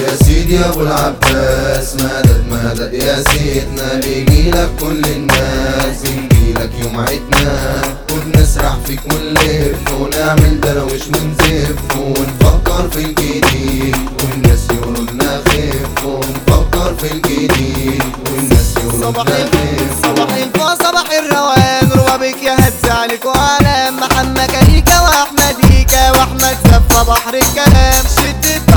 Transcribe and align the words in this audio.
يا 0.00 0.16
سيدي 0.24 0.54
يا 0.54 0.68
أبو 0.68 0.80
العباس 0.80 1.94
مدد 1.94 2.44
مدد 2.50 2.94
يا 2.94 3.22
سيدنا. 3.22 3.94
بيجيلك 3.94 4.70
كل 4.80 5.04
الناس 5.04 6.02
بنجيلك 6.02 6.70
يوم 6.82 7.00
عيدنا. 7.00 7.82
وبنسرح 8.12 8.76
فيك 8.86 9.00
ونلف 9.06 9.90
ونعمل 10.00 10.60
درويش 10.60 11.02
ونزف 11.06 11.96
ونفكر 11.96 12.88
في 12.92 12.98
الجديد 12.98 13.96
والناس 14.22 14.60
يقولوا 14.70 15.04
لنا 15.12 15.40
خف. 15.48 16.04
ونفكر 16.04 16.94
في 17.00 17.12
الجديد 17.12 18.02
والناس 18.26 18.74
يقولوا 18.76 19.12
صباح 19.12 19.26
لنا 19.26 19.46
خف. 19.46 20.06
صباح 20.06 20.34
الفل 20.34 20.84
صباح 20.86 21.08
الروان 21.12 21.90
روابك 21.96 22.42
يا 22.42 22.54
هز 22.54 22.90
عليك 22.90 23.24
وعلام. 23.24 23.96
محمد 23.96 24.50
كريكا 24.50 25.00
واحمد 25.00 25.56
ايكا 25.70 26.10
وأحمد 26.10 26.56
زفة 26.64 27.02
بحر 27.02 27.34
الكلام. 27.34 28.04
شد 28.16 28.71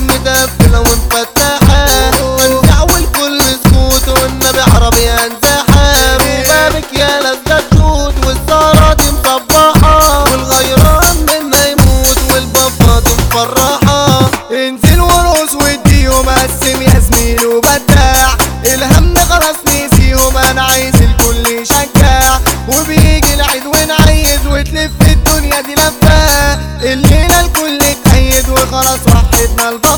متقفلة 0.00 0.80
ومفتحة 0.80 1.86
هنزع 2.38 2.82
والكل 2.82 3.40
سكوت 3.64 4.08
والنبي 4.18 4.60
عربي 4.60 5.10
انزحام 5.10 6.20
وبابك 6.20 6.92
يا 6.98 7.20
لذة 7.20 7.62
تشوت 7.70 8.14
والزهرة 8.26 8.92
دي 8.94 9.04
مصبحة. 9.10 10.24
والغيران 10.24 11.16
منا 11.28 11.68
يموت 11.68 12.18
والبابا 12.32 13.00
دي 13.00 13.10
مفرحة. 13.10 14.30
انزل 14.50 15.00
ورقص 15.00 15.54
واديهم 15.54 16.28
قسم 16.28 16.82
يا 16.82 17.00
زميل 17.10 17.46
وبدع 17.46 18.34
الهم 18.66 19.14
خلاص 19.30 19.56
نسيهم 19.66 20.36
أنا 20.36 20.62
عايز 20.62 20.94
الكل 20.94 21.46
يشجع 21.46 22.38
وبيجي 22.68 23.34
العيد 23.34 23.66
ونعيد 23.66 24.46
وتلف 24.46 24.90
الدنيا 25.08 25.60
دي 25.60 25.74
لفة. 25.74 26.54
الليلة 26.82 27.40
الكل 27.40 27.80
وخلاص 28.50 29.00
وحدنا 29.06 29.68
الكل 29.68 29.89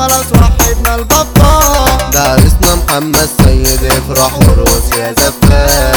وخلاص 0.00 0.26
وحدنا 0.32 0.94
البطة. 0.94 2.10
دارسنا 2.12 2.74
محمد 2.74 3.28
سيد 3.44 3.84
افرح 3.84 4.38
ورقص 4.38 4.92
يا 4.98 5.12
زفاف 5.12 5.89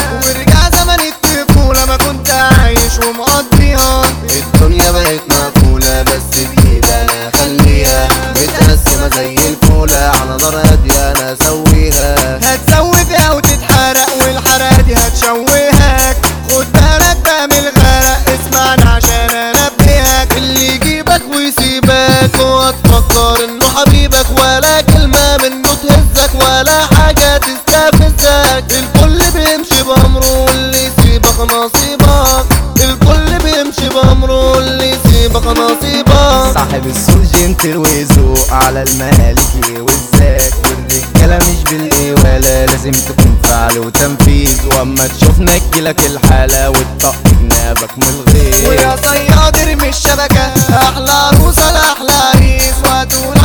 نصيبك. 31.46 32.46
الكل 32.84 33.38
بيمشي 33.44 33.90
بأمره 33.90 34.52
واللي 34.52 34.90
يسيبك 34.90 35.46
نصيبك. 35.48 36.54
صاحب 36.54 36.86
السوق 36.86 37.24
جنتل 37.34 37.78
وذوق 37.78 38.54
على 38.54 38.84
المالكي 38.84 39.82
والذات. 39.82 40.54
والرجالة 40.66 41.38
مش 41.38 41.72
بالإيوالة 41.72 42.66
لازم 42.66 42.92
تكون 42.92 43.38
فعل 43.44 43.78
وتنفيذ. 43.80 44.58
وأما 44.66 45.08
تشوفنا 45.08 45.58
تجيلك 45.58 46.00
الحالة 46.06 46.70
وتطق 46.70 47.16
جنابك 47.40 47.98
من 47.98 48.24
ويا 48.28 48.94
الغير 48.94 48.98
صياد 49.02 49.58
ارمي 49.58 49.90
الشبكة 49.90 50.46
أحلى 50.70 51.12
عروسة 51.12 51.72
لاحلى 51.72 52.14
عريس 52.14 52.74
وهاتونا 52.86 53.43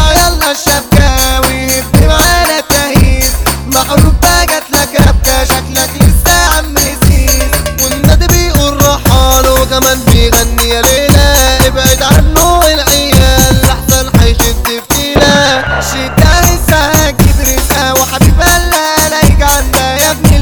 لايق 19.11 19.51
عندها 19.57 19.99
يا 19.99 20.11
ابن 20.11 20.35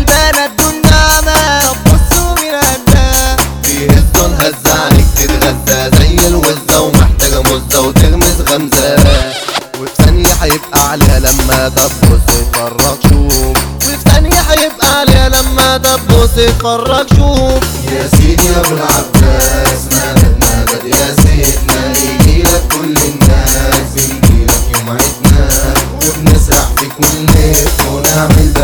دول 0.58 0.74
نعمة 0.90 1.72
بصوا 1.86 2.38
زي 5.98 6.28
ومحتاجة 6.80 7.38
وتغمز 7.80 8.40
غمزة 8.48 8.96
وفي 9.80 9.92
ثانية 10.04 10.32
هيبقى 10.42 10.90
عليها 10.90 11.18
لما 11.20 11.68
تبص 11.68 12.36
اتفرج 12.36 12.98
شوف 13.10 13.56
وفي 13.76 13.96
ثانية 14.10 14.40
هيبقى 14.40 14.98
عليها 15.00 15.28
لما 15.28 15.76
تبص 15.78 16.38
اتفرج 16.38 17.06
شوف 17.16 17.62
يا 17.92 18.08
سيدي 18.16 18.44
يا 18.46 18.60
ابو 18.60 18.74
العباس 18.74 19.80
مدد 19.92 20.44
مدد 20.44 20.84
يا 20.84 21.14
سيدنا 21.16 21.25
وبنسرح 26.26 26.68
فيك 26.76 26.92
ونلف 26.98 27.86
ونعمل 27.92 28.55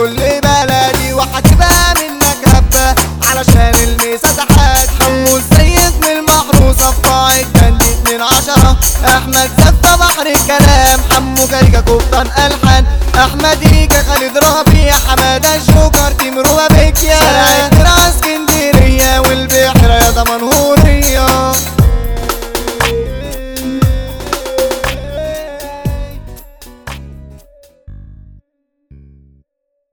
كل 0.00 0.40
بلدي 0.40 1.12
وهتبقى 1.12 1.94
منك 1.94 2.48
هبة. 2.48 2.94
علشان 3.30 3.72
المساحات 3.74 4.88
حمو. 5.00 5.36
السيد 5.36 5.92
من 6.00 6.08
المحروسه 6.08 6.90
في 6.90 7.00
قاعة 7.08 7.42
بند 7.54 7.82
اتنين 7.82 8.22
عشرة. 8.22 8.76
أحمد 9.06 9.50
زفة 9.58 9.96
بحر 9.96 10.26
الكلام 10.26 11.00
حمو 11.10 11.46
كاريكا 11.46 11.80
قبطان 11.80 12.26
الحان 12.26 12.84
احمد 13.16 13.62
ايجا 13.72 14.02
خالد 14.02 14.38
ربيع 14.38 14.94
حمادة 15.08 15.56